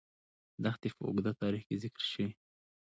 [0.63, 2.29] دښتې په اوږده تاریخ کې ذکر شوې.